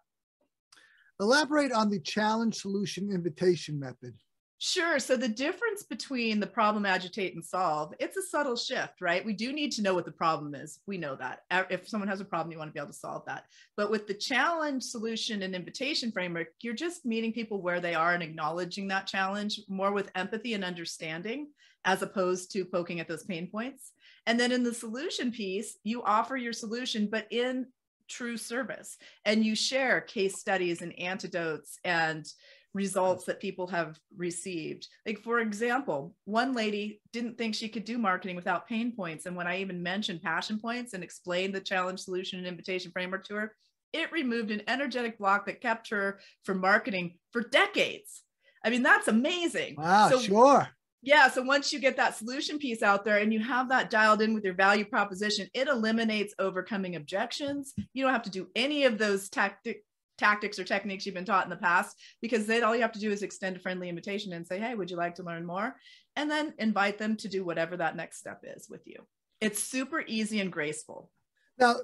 [1.23, 4.13] Elaborate on the challenge solution invitation method.
[4.57, 4.99] Sure.
[4.99, 9.23] So the difference between the problem, agitate, and solve, it's a subtle shift, right?
[9.23, 10.79] We do need to know what the problem is.
[10.85, 11.43] We know that.
[11.69, 13.45] If someone has a problem, you want to be able to solve that.
[13.77, 18.13] But with the challenge, solution, and invitation framework, you're just meeting people where they are
[18.13, 21.47] and acknowledging that challenge more with empathy and understanding,
[21.85, 23.93] as opposed to poking at those pain points.
[24.25, 27.67] And then in the solution piece, you offer your solution, but in
[28.09, 32.25] true service and you share case studies and antidotes and
[32.73, 34.87] results that people have received.
[35.05, 39.25] Like, for example, one lady didn't think she could do marketing without pain points.
[39.25, 43.25] And when I even mentioned passion points and explained the challenge, solution, and invitation framework
[43.27, 43.55] to her,
[43.93, 48.23] it removed an energetic block that kept her from marketing for decades.
[48.65, 49.75] I mean, that's amazing.
[49.77, 50.69] Wow, so, sure.
[51.03, 51.29] Yeah.
[51.29, 54.33] So once you get that solution piece out there and you have that dialed in
[54.33, 57.73] with your value proposition, it eliminates overcoming objections.
[57.93, 59.83] You don't have to do any of those tactic
[60.17, 62.99] tactics or techniques you've been taught in the past because then all you have to
[62.99, 65.75] do is extend a friendly invitation and say hey would you like to learn more
[66.15, 68.97] and then invite them to do whatever that next step is with you
[69.41, 71.09] it's super easy and graceful
[71.57, 71.77] now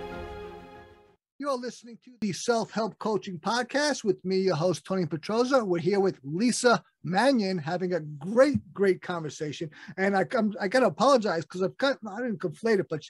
[1.39, 5.63] You're listening to the Self Help Coaching Podcast with me, your host, Tony Petroza.
[5.67, 9.69] We're here with Lisa Manyon having a great, great conversation.
[9.99, 13.03] And I, I'm, I got to apologize because I've got, I didn't conflate it, but,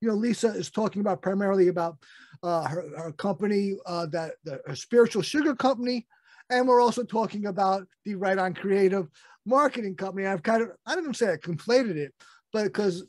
[0.00, 1.98] you know, Lisa is talking about primarily about
[2.42, 6.06] uh, her, her company, uh, that the her spiritual sugar company.
[6.48, 9.10] And we're also talking about the Write On Creative
[9.44, 10.26] marketing company.
[10.26, 12.14] I've kind of, I didn't say I conflated it,
[12.50, 13.04] but because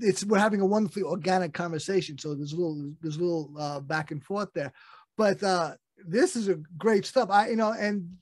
[0.00, 2.18] it's we're having a wonderfully organic conversation.
[2.18, 4.72] So there's a little there's a little uh, back and forth there,
[5.16, 5.74] but uh,
[6.06, 7.30] this is a great stuff.
[7.30, 8.16] I you know, and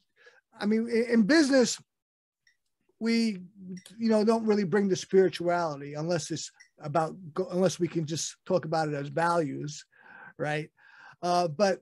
[0.59, 1.81] I mean in, in business,
[3.01, 3.39] we
[3.99, 7.15] you know don't really bring the spirituality unless it's about
[7.51, 9.85] unless we can just talk about it as values,
[10.39, 10.71] right?
[11.23, 11.81] Uh, but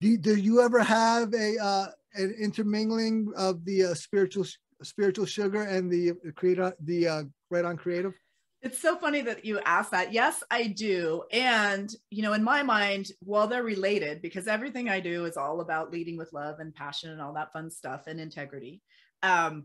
[0.00, 4.44] do, do you ever have a uh, an intermingling of the uh, spiritual
[4.82, 8.14] spiritual sugar and the creator the uh, Write On Creative?
[8.60, 10.12] It's so funny that you asked that.
[10.12, 11.22] Yes i do.
[11.32, 15.60] And you know in my mind while they're related because everything i do is all
[15.60, 18.82] about leading with love and passion and all that fun stuff and integrity.
[19.22, 19.64] Um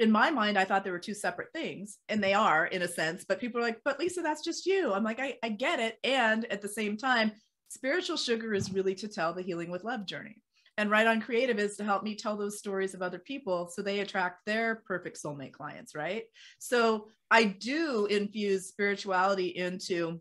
[0.00, 2.88] in my mind i thought they were two separate things and they are in a
[2.88, 4.92] sense but people are like but lisa that's just you.
[4.92, 5.98] I'm like i, I get it.
[6.04, 7.32] And at the same time
[7.68, 10.36] spiritual sugar is really to tell the healing with love journey
[10.78, 13.82] and Write On Creative is to help me tell those stories of other people so
[13.82, 16.24] they attract their perfect soulmate clients right?
[16.58, 20.20] So i do infuse spirituality into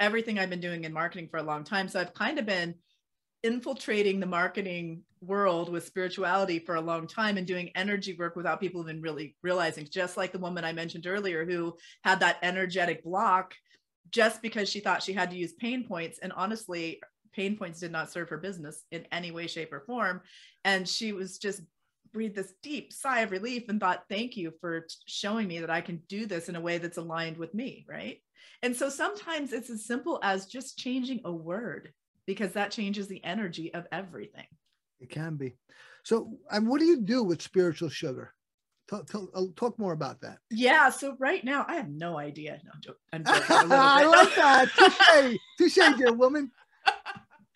[0.00, 1.86] everything i've been doing in marketing for a long time.
[1.88, 2.74] So i've kind of been
[3.44, 8.60] infiltrating the marketing world with spirituality for a long time and doing energy work without
[8.60, 9.86] people even really realizing.
[9.90, 13.54] Just like the woman i mentioned earlier who had that energetic block
[14.10, 16.18] just because she thought she had to use pain points.
[16.20, 17.00] And honestly
[17.32, 20.20] pain points did not serve her business in any way, shape, or form.
[20.64, 21.62] And she was just
[22.12, 25.80] breathed this deep sigh of relief and thought, thank you for showing me that I
[25.80, 27.84] can do this in a way that's aligned with me.
[27.88, 28.22] Right.
[28.62, 31.92] And so sometimes it's as simple as just changing a word
[32.26, 34.46] because that changes the energy of everything.
[35.00, 35.54] It can be.
[36.02, 38.34] So, and what do you do with spiritual sugar?
[38.88, 40.38] Talk, talk, uh, talk, more about that.
[40.50, 40.88] Yeah.
[40.88, 42.58] So right now, I have no idea.
[42.64, 43.00] No, I'm joking.
[43.12, 44.68] I'm joking I like that.
[45.58, 46.50] Touche, touche, dear woman.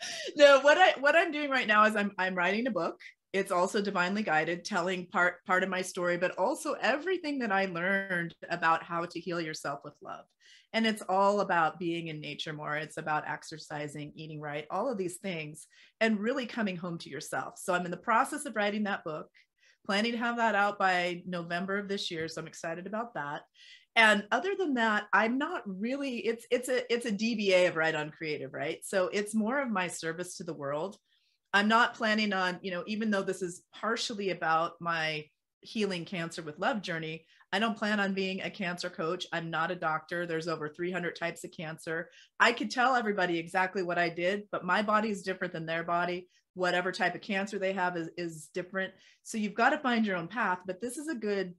[0.37, 2.99] no, what I what I'm doing right now is I'm I'm writing a book.
[3.33, 7.67] It's also divinely guided, telling part part of my story, but also everything that I
[7.67, 10.25] learned about how to heal yourself with love.
[10.75, 12.77] And it's all about being in nature more.
[12.77, 15.67] It's about exercising, eating right, all of these things,
[16.01, 17.55] and really coming home to yourself.
[17.59, 19.29] So I'm in the process of writing that book,
[19.85, 22.27] planning to have that out by November of this year.
[22.27, 23.43] So I'm excited about that
[23.97, 27.95] and other than that i'm not really it's it's a it's a dba of Write
[27.95, 30.97] On Creative right so it's more of my service to the world
[31.53, 35.25] I'm not planning on, you know, even though this is partially about my
[35.61, 39.27] healing cancer with love journey, I don't plan on being a cancer coach.
[39.33, 40.25] I'm not a doctor.
[40.25, 42.09] There's over 300 types of cancer.
[42.41, 45.85] I could tell everybody exactly what I did, but my body is different than their
[45.85, 46.29] body.
[46.55, 48.95] Whatever type of cancer they have is, is different.
[49.23, 51.55] So you've got to find your own path, but this is a good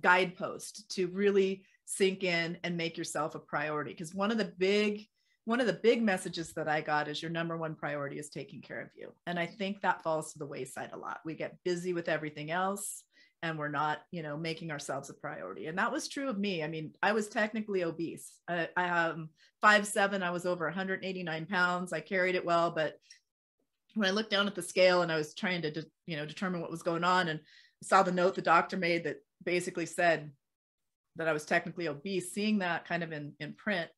[0.00, 3.92] guidepost to really sink in and make yourself a priority.
[3.92, 5.06] Because one of the big
[5.44, 8.60] one of the big messages that I got is your number one priority is taking
[8.60, 9.14] care of you.
[9.26, 11.20] And I think that falls to the wayside a lot.
[11.24, 13.02] We get busy with everything else
[13.42, 15.66] and we're not, you know, making ourselves a priority.
[15.66, 16.62] And that was true of me.
[16.62, 18.30] I mean, I was technically obese.
[18.46, 19.28] I, am um,
[19.62, 20.22] five seven.
[20.22, 21.94] I was over 189 pounds.
[21.94, 22.98] I carried it well, but
[23.94, 26.26] when I looked down at the scale and I was trying to, de- you know,
[26.26, 27.40] determine what was going on, and
[27.82, 30.30] saw the note the doctor made that basically said
[31.16, 33.90] that I was technically obese, seeing that kind of in in print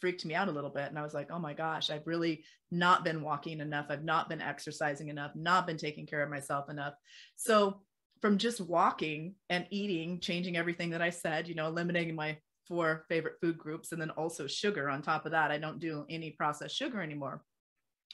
[0.00, 0.88] freaked me out a little bit.
[0.88, 3.86] And I was like, oh my gosh, I've really not been walking enough.
[3.88, 6.94] I've not been exercising enough, not been taking care of myself enough.
[7.36, 7.80] So
[8.20, 13.04] from just walking and eating, changing everything that I said, you know, eliminating my four
[13.08, 15.50] favorite food groups and then also sugar on top of that.
[15.50, 17.42] I don't do any processed sugar anymore.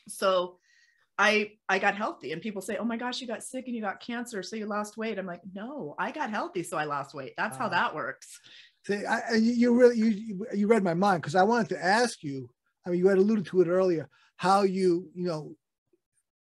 [0.08, 0.58] So
[1.18, 3.82] I I got healthy and people say, "Oh my gosh, you got sick and you
[3.82, 7.14] got cancer, so you lost weight." I'm like, "No, I got healthy, so I lost
[7.14, 7.34] weight.
[7.36, 8.40] That's how that works."
[8.86, 12.50] See, I, you really you you read my mind because I wanted to ask you.
[12.86, 15.56] I mean, you had alluded to it earlier how you you know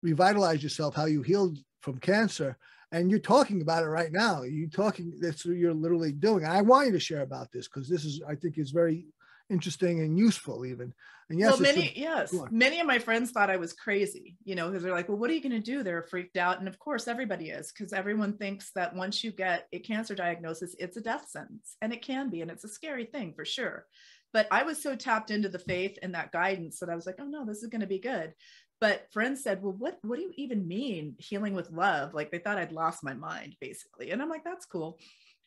[0.02, 2.56] revitalized yourself, how you healed from cancer,
[2.90, 4.42] and you're talking about it right now.
[4.42, 6.44] You're talking that's what you're literally doing.
[6.44, 9.06] I want you to share about this because this is I think is very
[9.54, 10.92] interesting and useful even.
[11.30, 14.68] And yes, well, many yes, many of my friends thought I was crazy, you know,
[14.68, 16.78] because they're like, "Well, what are you going to do?" They're freaked out, and of
[16.78, 21.00] course, everybody is, because everyone thinks that once you get a cancer diagnosis, it's a
[21.00, 23.86] death sentence, and it can be, and it's a scary thing for sure.
[24.34, 27.16] But I was so tapped into the faith and that guidance that I was like,
[27.18, 28.34] "Oh no, this is going to be good."
[28.80, 32.38] But friends said, "Well, what what do you even mean healing with love?" Like they
[32.38, 34.98] thought I'd lost my mind, basically, and I'm like, "That's cool."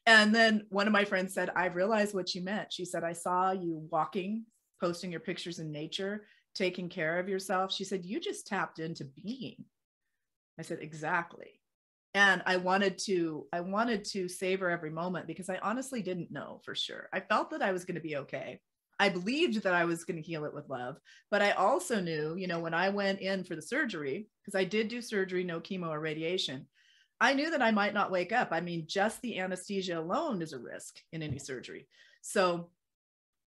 [0.08, 2.72] And then one of my friends said, I realized what you meant.
[2.72, 4.46] She said, I saw you walking,
[4.80, 7.74] posting your pictures in nature, taking care of yourself.
[7.74, 9.66] She said, You just tapped into being.
[10.58, 11.60] I said, Exactly.
[12.14, 16.62] And I wanted to, I wanted to savor every moment because I honestly didn't know
[16.64, 17.10] for sure.
[17.12, 18.62] I felt that I was going to be okay.
[19.00, 20.96] I believed that I was going to heal it with love,
[21.30, 24.64] but I also knew, you know, when I went in for the surgery, because I
[24.64, 26.66] did do surgery, no chemo or radiation,
[27.20, 28.50] I knew that I might not wake up.
[28.52, 31.88] I mean, just the anesthesia alone is a risk in any surgery.
[32.22, 32.70] So,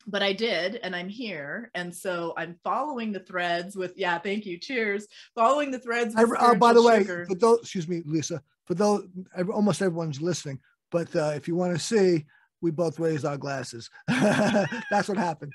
[0.07, 1.71] but I did, and I'm here.
[1.75, 4.59] And so I'm following the threads with, yeah, thank you.
[4.59, 5.07] Cheers.
[5.35, 6.17] Following the threads.
[6.17, 9.07] I, uh, by the way, for those, excuse me, Lisa, for those,
[9.53, 10.59] almost everyone's listening,
[10.91, 12.27] but uh, if you want to see,
[12.61, 13.89] we both raised our glasses.
[14.09, 15.53] That's what happened.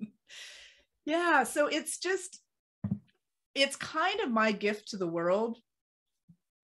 [1.04, 1.44] yeah.
[1.44, 2.40] So it's just,
[3.54, 5.58] it's kind of my gift to the world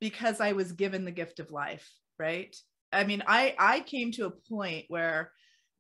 [0.02, 1.88] because I was given the gift of life,
[2.18, 2.54] right?
[2.92, 5.30] I mean, I I came to a point where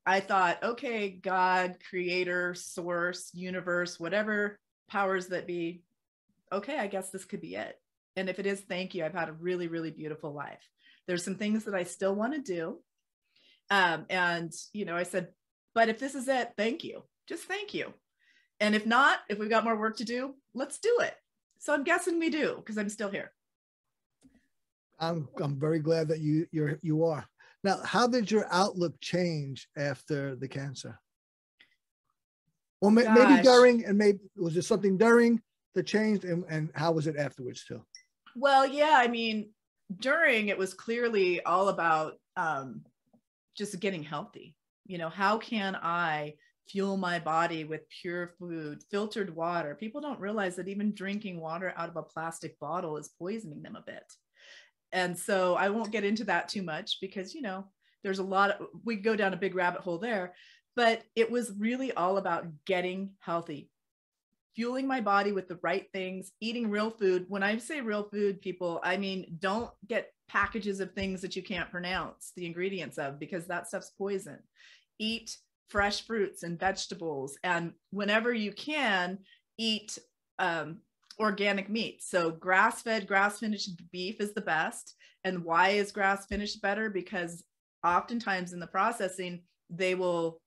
[0.06, 5.82] I thought, okay, God, creator, source, universe, whatever powers that be,
[6.52, 7.76] okay, I guess this could be it.
[8.14, 9.04] And if it is, thank you.
[9.04, 10.62] I've had a really, really beautiful life.
[11.08, 12.78] There's some things that I still want to do.
[13.70, 15.28] Um, and, you know, I said,
[15.74, 17.02] but if this is it, thank you.
[17.28, 17.92] Just thank you.
[18.60, 21.14] And if not, if we've got more work to do, let's do it.
[21.58, 23.32] So I'm guessing we do because I'm still here.
[25.02, 27.26] I'm I'm very glad that you you're you are.
[27.64, 30.98] Now, how did your outlook change after the cancer?
[32.80, 35.40] Well, may, maybe during, and maybe was there something during
[35.74, 37.82] that changed, and, and how was it afterwards too?
[38.34, 39.50] Well, yeah, I mean,
[40.00, 42.82] during it was clearly all about um,
[43.56, 44.56] just getting healthy.
[44.86, 46.34] You know, how can I
[46.68, 49.76] fuel my body with pure food, filtered water?
[49.78, 53.76] People don't realize that even drinking water out of a plastic bottle is poisoning them
[53.76, 54.04] a bit
[54.92, 57.64] and so I won't get into that too much because, you know,
[58.02, 60.34] there's a lot of, we go down a big rabbit hole there,
[60.76, 63.70] but it was really all about getting healthy,
[64.54, 67.26] fueling my body with the right things, eating real food.
[67.28, 71.42] When I say real food, people, I mean, don't get packages of things that you
[71.42, 74.38] can't pronounce the ingredients of because that stuff's poison.
[74.98, 75.36] Eat
[75.68, 77.38] fresh fruits and vegetables.
[77.44, 79.18] And whenever you can,
[79.58, 79.98] eat
[80.38, 80.78] um,
[81.22, 82.02] organic meat.
[82.02, 84.94] So grass fed, grass finished beef is the best.
[85.24, 86.90] And why is grass finished better?
[86.90, 87.44] Because
[87.84, 90.40] oftentimes in the processing, they will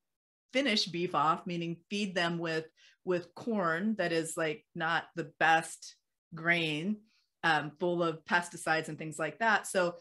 [0.54, 2.66] finish beef off, meaning feed them with
[3.04, 5.96] with corn that is like not the best
[6.34, 6.98] grain,
[7.44, 9.68] um, full of pesticides and things like that.
[9.68, 9.96] So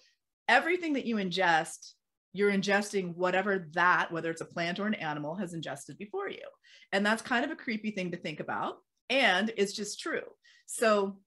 [0.49, 1.93] everything that you ingest,
[2.33, 6.47] you're ingesting whatever that, whether it's a plant or an animal, has ingested before you.
[6.93, 8.77] And that's kind of a creepy thing to think about.
[9.11, 10.22] And it's just true.
[10.67, 11.19] So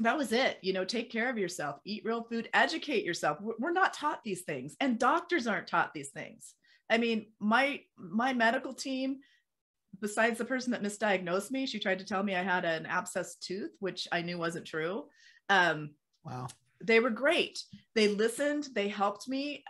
[0.00, 3.38] that was it you know take care of yourself eat real food educate yourself.
[3.40, 6.54] We're not taught these things and doctors aren't taught these things.
[6.90, 9.18] I mean my my medical team
[10.00, 13.40] besides the person that misdiagnosed me she tried to tell me i had an abscessed
[13.40, 15.06] tooth which i knew wasn't true.
[15.48, 15.90] Um
[16.24, 16.46] wow.
[16.84, 17.62] they were great.
[17.94, 19.64] They listened they helped me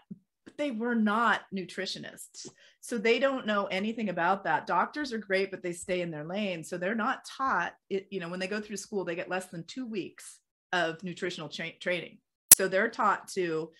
[0.59, 2.49] they were not nutritionists.
[2.81, 4.67] So they don't know anything about that.
[4.67, 6.65] Doctors are great but they stay in their lane.
[6.65, 9.47] So they're not taught it you know when they go through school they get less
[9.47, 10.41] than two weeks
[10.73, 12.19] of nutritional tra- training.
[12.53, 13.71] So they're taught to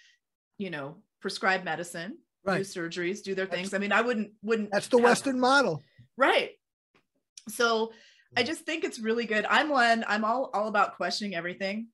[0.57, 2.59] you know prescribe medicine right.
[2.59, 3.75] do surgeries do their things.
[3.75, 5.83] I mean i wouldn't wouldn't that's the western model.
[6.17, 6.53] Right.
[7.49, 7.93] So
[8.37, 8.47] i hmm.
[8.47, 9.45] just think it's really good.
[9.51, 11.89] I'm one i'm all all about questioning everything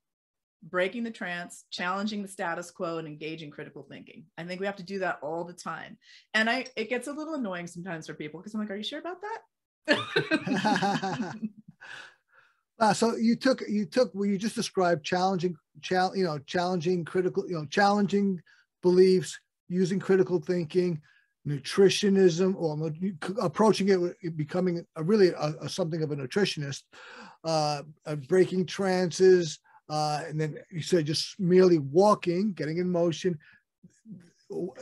[0.71, 4.25] breaking the trance, challenging the status quo, and engaging critical thinking.
[4.39, 5.99] I think we have to do that all the time.
[6.33, 8.83] And I it gets a little annoying sometimes for people because I'm like, are you
[8.83, 9.19] sure about
[9.87, 11.35] that?
[12.81, 17.05] uh, so you took you took well, you just described challenging, chal- you know, challenging
[17.05, 18.41] critical, you know, challenging
[18.83, 19.39] beliefs,
[19.69, 21.01] using critical thinking,
[21.47, 22.91] nutritionism, or
[23.41, 26.83] approaching it becoming a really a, a something of a nutritionist,
[27.45, 27.83] uh,
[28.29, 29.59] breaking trances,
[29.89, 33.39] uh, and then you said just merely walking, getting in motion.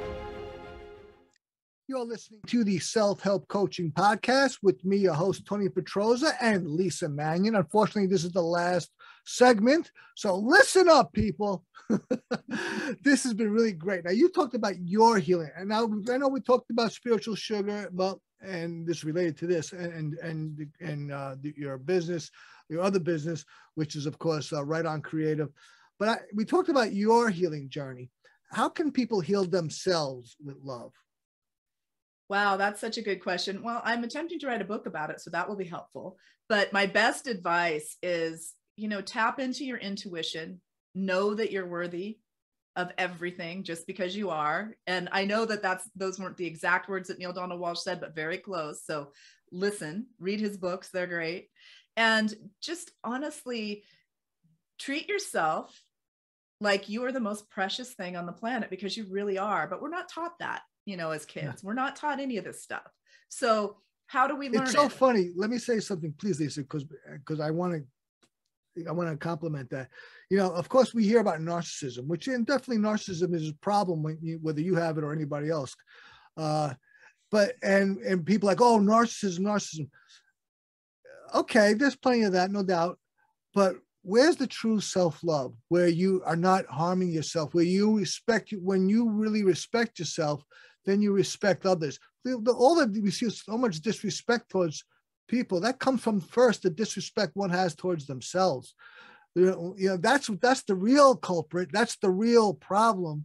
[1.93, 6.67] You're listening to the Self Help Coaching Podcast with me, your host, Tony Petroza, and
[6.67, 7.55] Lisa Manyon.
[7.55, 8.91] Unfortunately, this is the last
[9.27, 9.91] segment.
[10.17, 11.67] So listen up, people.
[13.03, 14.07] this has been really great.
[14.07, 15.51] Now, you talked about your healing.
[15.55, 19.75] And now I know we talked about spiritual sugar, but and this related to this
[19.75, 22.31] and and and uh, your business,
[22.71, 25.51] your other business, which is of course uh, Write On Creative.
[25.99, 28.09] But I, we talked about your healing journey.
[28.51, 30.93] How can people heal themselves with love?
[32.33, 33.63] Wow, that's such a good question.
[33.63, 36.17] Well, I'm attempting to write a book about it, so that will be helpful.
[36.49, 40.63] But my best advice is, you know, tap into your intuition,
[40.95, 42.21] know that you're worthy
[42.75, 44.73] of everything just because you are.
[44.87, 48.01] And I know that that's those weren't the exact words that Neale Donald Walsch said,
[48.01, 48.83] but very close.
[48.87, 49.13] So
[49.51, 51.51] listen, read his books, they're great.
[51.99, 53.83] And just honestly
[54.79, 55.79] treat yourself
[56.63, 59.83] like you are the most precious thing on the planet because you really are, but
[59.83, 61.45] we're not taught that you know, as kids.
[61.63, 61.67] Yeah.
[61.67, 62.91] We're not taught any of this stuff.
[63.29, 63.77] So
[64.07, 64.65] how do we learn?
[64.65, 64.93] It's so it?
[64.93, 65.31] funny.
[65.37, 69.71] Let me say something, please, Lisa, because because I want to I want to compliment
[69.71, 69.89] that.
[70.31, 74.03] You know, of course, we hear about narcissism, which and definitely narcissism is a problem
[74.03, 75.75] when you, whether you have it or anybody else.
[76.37, 76.75] Uh,
[77.31, 79.89] but and and people like, oh, narcissism, narcissism.
[81.35, 82.99] Okay, there's plenty of that, no doubt.
[83.55, 88.89] But where's the true self-love, where you are not harming yourself, where you respect when
[88.89, 90.45] you really respect yourself,
[90.85, 91.99] then you respect others.
[92.25, 94.85] The, the, all that we see is so much disrespect towards
[95.29, 98.75] people that comes from first the disrespect one has towards themselves.
[99.35, 101.71] You know, that's that's the real culprit.
[101.73, 103.25] That's the real problem.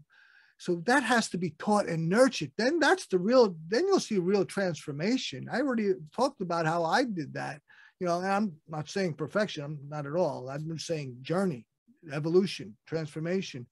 [0.58, 2.52] So that has to be taught and nurtured.
[2.58, 3.56] Then that's the real.
[3.68, 5.50] Then you'll see real transformation.
[5.52, 7.62] I already talked about how I did that.
[8.00, 9.64] You know, and I'm not saying perfection.
[9.64, 10.50] I'm not at all.
[10.50, 11.66] I'm saying journey,
[12.14, 13.68] evolution, transformation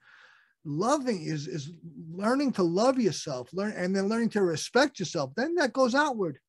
[0.66, 1.72] loving is is
[2.11, 5.32] learning to love yourself learn and then learning to respect yourself.
[5.36, 6.39] Then that goes outward.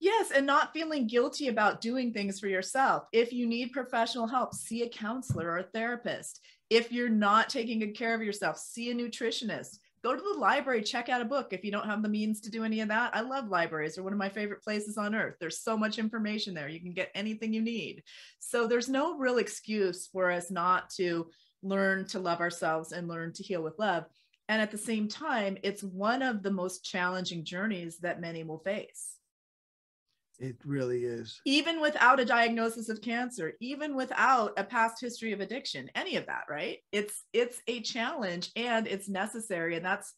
[0.00, 3.04] Yes and not feeling guilty about doing things for yourself.
[3.12, 6.40] If you need professional help see a counselor or a therapist.
[6.70, 10.82] If you're not taking good care of yourself see a nutritionist go to the library,
[10.82, 13.16] check out a book if you don't have the means to do any of that.
[13.16, 13.94] I love libraries.
[13.94, 15.36] They're one of my favorite places on earth.
[15.40, 16.68] There's so much information there.
[16.68, 18.02] You can get anything you need.
[18.38, 21.30] So there's no real excuse for us not to
[21.62, 24.04] learn to love ourselves and learn to heal with love.
[24.50, 28.58] And at the same time, it's one of the most challenging journeys that many will
[28.58, 29.13] face.
[30.40, 31.40] It really is.
[31.44, 36.26] Even without a diagnosis of cancer, even without a past history of addiction, any of
[36.26, 36.78] that, right?
[36.90, 39.76] It's it's a challenge and it's necessary.
[39.76, 40.12] And that's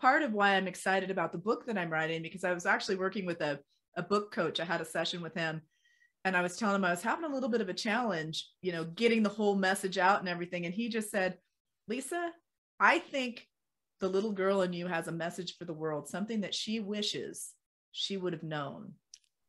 [0.00, 2.96] part of why I'm excited about the book that I'm writing because I was actually
[2.96, 3.60] working with a,
[3.96, 4.58] a book coach.
[4.58, 5.62] I had a session with him
[6.24, 8.72] and I was telling him I was having a little bit of a challenge, you
[8.72, 10.66] know, getting the whole message out and everything.
[10.66, 11.38] And he just said,
[11.86, 12.30] Lisa,
[12.80, 13.46] I think
[14.00, 17.52] the little girl in you has a message for the world, something that she wishes
[17.92, 18.94] she would have known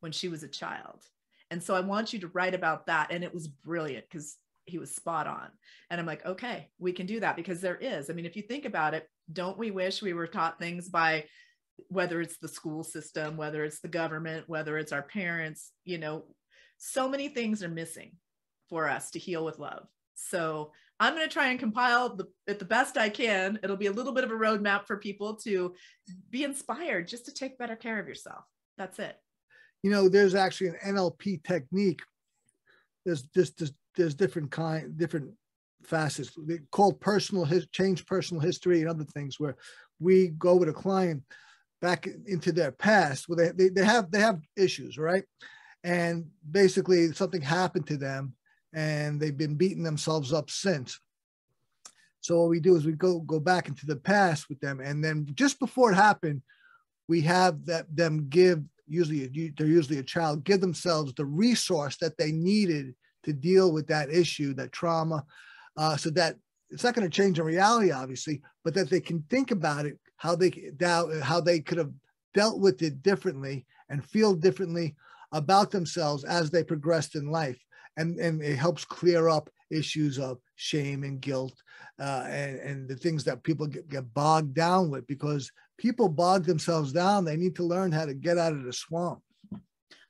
[0.02, 1.06] when she was a child.
[1.50, 3.12] And so I want you to write about that.
[3.12, 5.50] And it was brilliant because he was spot on.
[5.90, 8.10] And I'm like, okay, we can do that because there is.
[8.10, 11.26] I mean, if you think about it, don't we wish we were taught things by
[11.88, 16.24] whether it's the school system, whether it's the government, whether it's our parents, you know,
[16.78, 18.14] so many things are missing
[18.70, 19.88] for us to heal with love.
[20.14, 23.60] So I'm going to try and compile the, the best I can.
[23.64, 25.74] It'll be a little bit of a roadmap for people to
[26.30, 28.46] be inspired just to take better care of yourself.
[28.78, 29.18] That's it
[29.84, 32.02] you know, there's actually an NLP technique.
[33.06, 35.32] There's just there's, there's, different kind, different
[35.84, 36.38] facets.
[36.72, 39.56] Called personal his, change personal history and other things where
[40.00, 41.24] we go with a client
[41.82, 45.24] back into their past where they, they, they have they have issues right?
[45.84, 48.36] And basically something happened to them
[48.74, 51.00] and they've been beating themselves up since.
[52.20, 55.04] So what we do is we go go back into the past with them and
[55.04, 56.44] then just before it happened
[57.08, 58.62] we have that them give
[58.92, 63.88] usually they're usually a child, give themselves the resource that they needed to deal with
[63.88, 65.24] that issue, that trauma,
[65.78, 66.36] uh, so that
[66.70, 69.98] it's not going to change the reality, obviously, but that they can think about it,
[70.18, 70.52] how they
[71.22, 71.92] how they could have
[72.34, 74.96] dealt with it differently and feel differently
[75.34, 77.60] about themselves as they progressed in life,
[77.98, 81.54] and and it helps clear up issues of shame and guilt
[82.00, 85.52] uh, and and the things that people get, get bogged down with because
[85.82, 87.26] people bog themselves down.
[87.26, 89.22] They need to learn how to get out of the swamp.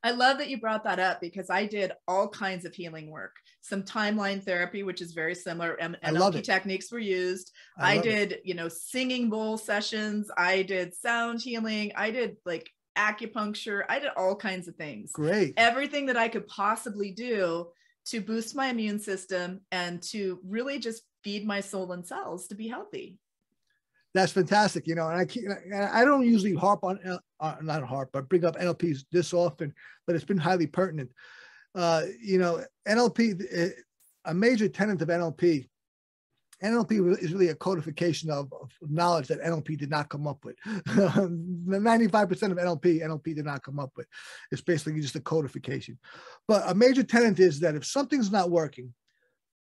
[0.03, 3.36] I love that you brought that up because I did all kinds of healing work.
[3.61, 5.76] Some timeline therapy, which is very similar.
[5.76, 7.51] and NLP techniques were used.
[7.78, 8.41] I, I did, it.
[8.43, 10.30] you know, singing bowl sessions.
[10.36, 11.93] I did sound healing.
[11.95, 13.84] I did like acupuncture.
[13.88, 15.11] I did all kinds of things.
[15.13, 15.53] Great.
[15.55, 17.67] Everything that I could possibly do
[18.07, 22.55] to boost my immune system and to really just feed my soul and cells to
[22.55, 23.19] be healthy
[24.14, 24.88] that's fantastic.
[24.88, 25.43] You know, and I keep,
[25.74, 26.99] I don't usually harp on,
[27.39, 29.74] uh, not harp, but bring up NLPs this often,
[30.05, 31.12] but it's been highly pertinent.
[31.74, 33.70] Uh, you know, NLP, eh,
[34.26, 35.68] a major tenet of NLP,
[36.64, 40.55] NLP is really a codification of, of knowledge that NLP did not come up with.
[40.88, 44.05] 95% of NLP, NLP did not come up with.
[44.51, 45.97] It's basically just a codification.
[46.47, 48.93] But a major tenet is that if something's not working,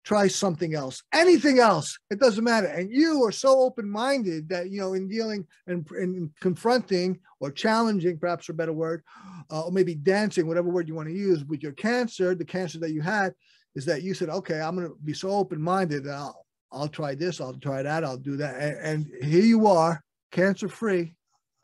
[0.06, 1.98] try something else, anything else.
[2.10, 2.68] It doesn't matter.
[2.68, 7.50] And you are so open minded that, you know, in dealing and, and confronting or
[7.50, 9.02] challenging, perhaps a better word,
[9.50, 12.78] uh, or maybe dancing, whatever word you want to use with your cancer, the cancer
[12.78, 13.34] that you had,
[13.74, 16.88] is that you said, okay, I'm going to be so open minded that I'll, I'll
[16.88, 18.54] try this, I'll try that, I'll do that.
[18.60, 20.00] And, and here you are,
[20.30, 21.14] cancer free.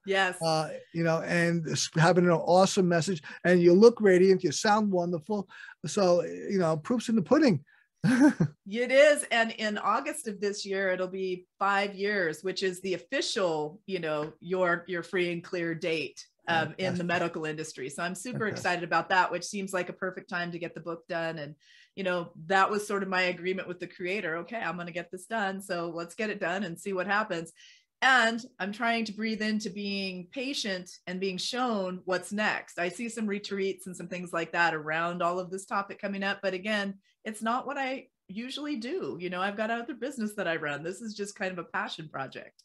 [0.04, 0.36] Yes.
[0.42, 1.64] Uh, you know, and
[1.94, 5.48] having an awesome message, and you look radiant, you sound wonderful.
[5.86, 7.64] So, you know, proofs in the pudding
[8.66, 12.94] it is and in august of this year it'll be five years which is the
[12.94, 17.88] official you know your your free and clear date um, in the medical industry.
[17.88, 18.52] So i'm super okay.
[18.52, 21.38] excited about that which seems like a perfect time to get the book done.
[21.38, 21.54] And
[21.94, 24.38] you know that was sort of my agreement with the creator.
[24.38, 25.60] Okay i'm going to get this done.
[25.60, 27.52] So let's get it done and see what happens
[28.02, 32.78] and i'm trying to breathe into being patient and being shown what's next.
[32.78, 36.22] I see some retreats and some things like that around all of this topic coming
[36.22, 36.94] up but again
[37.24, 39.16] it's not what i usually do.
[39.20, 40.82] You know i've got other business that i run.
[40.82, 42.62] This is just kind of a passion project.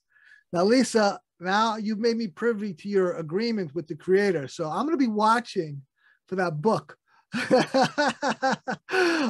[0.51, 4.47] Now lisa now you've made me privy to your agreement with the creator.
[4.47, 5.81] So i'm going to be watching
[6.27, 6.97] for that book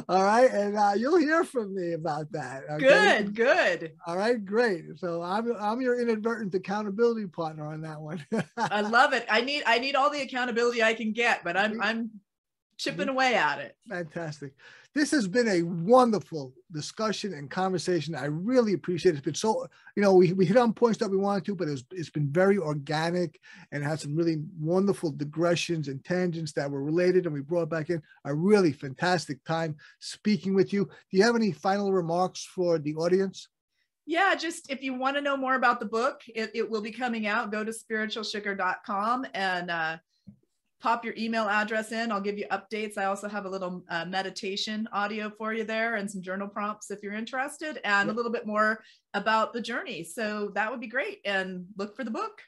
[0.08, 2.62] All right, and uh, you'll hear from me about that.
[2.70, 3.22] Okay?
[3.22, 3.92] Good, good.
[4.06, 4.84] All right, great.
[4.98, 8.24] So I'm I'm your inadvertent accountability partner on that one.
[8.56, 9.26] I love it.
[9.28, 12.10] I need I need all the accountability I can get, but I'm I'm
[12.78, 13.76] chipping away at it.
[13.88, 14.54] Fantastic.
[14.94, 18.14] This has been a wonderful discussion and conversation.
[18.14, 19.18] I really appreciate it.
[19.18, 21.68] It's been so, you know, we, we hit on points that we wanted to, but
[21.68, 23.38] it's, it's been very organic
[23.70, 27.90] and had some really wonderful digressions and tangents that were related and we brought back
[27.90, 30.84] in a really fantastic time speaking with you.
[30.84, 33.48] Do you have any final remarks for the audience?
[34.08, 36.90] yeah, just if you want to know more about the book, it, it will be
[36.90, 37.52] coming out.
[37.52, 39.98] Go to spiritualsugar.com and uh,
[40.80, 42.12] pop your email address in.
[42.12, 42.96] I'll give you updates.
[42.96, 46.90] I also have a little uh, meditation audio for you there and some journal prompts
[46.90, 48.14] if you're interested, and yep.
[48.14, 48.82] a little bit more
[49.14, 50.04] about the journey.
[50.04, 51.20] So that would be great.
[51.24, 52.42] And look for the book.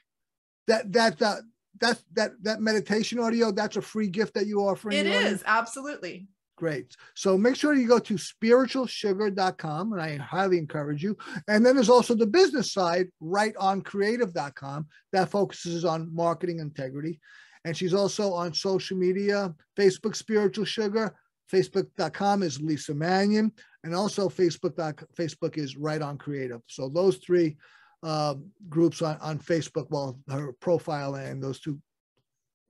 [0.67, 1.37] That that uh,
[1.79, 3.51] that that that meditation audio.
[3.51, 4.91] That's a free gift that you offer.
[4.91, 6.27] It is absolutely.
[6.57, 6.95] Great.
[7.15, 11.17] So make sure you go to spiritualsugar.com, and I highly encourage you.
[11.47, 17.19] And then there's also the business side, writeoncreative.com, that focuses on marketing integrity.
[17.65, 21.15] And she's also on social media Facebook Spiritual Sugar,
[21.51, 23.51] Facebook.com is Lisa Manyon.
[23.83, 26.61] and also Facebook, Facebook is Write On Creative.
[26.67, 27.57] So those three
[28.03, 28.35] uh,
[28.69, 31.79] groups on, on Facebook, well, her profile and those two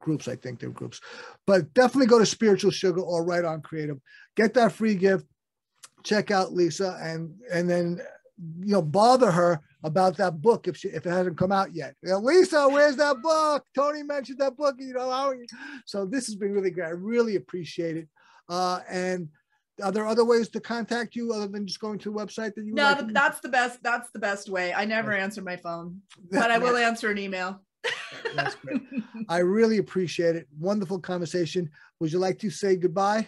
[0.01, 0.27] groups.
[0.27, 0.99] I think they're groups,
[1.47, 3.97] but definitely go to Spiritual Sugar or Write On Creative.
[4.35, 5.25] Get that free gift.
[6.03, 8.01] Check out Lisa and and then
[8.59, 11.95] you know bother her about that book if she if it hasn't come out yet.
[12.03, 13.65] You know, Lisa, where's that book?
[13.75, 14.75] Tony mentioned that book.
[14.79, 15.33] You know.
[15.85, 16.87] So this has been really great.
[16.87, 18.07] I really appreciate it.
[18.49, 19.29] Uh, and
[19.81, 22.65] are there other ways to contact you other than just going to the website that
[22.65, 26.01] you no like that's the best that's the best way i never answer my phone
[26.31, 27.61] but i will answer an email
[28.35, 28.81] that's great.
[29.29, 30.47] I really appreciate it.
[30.59, 31.69] Wonderful conversation.
[31.99, 33.27] Would you like to say goodbye?